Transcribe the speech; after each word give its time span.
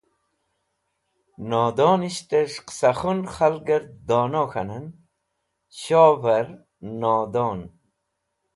Nodonishtẽs̃h 1.49 2.59
qẽsakhun 2.67 3.19
khalgẽr 3.35 3.83
dono 4.07 4.43
k̃hanẽn, 4.51 4.85
shovẽr 5.79 6.47
nodon. 6.99 7.59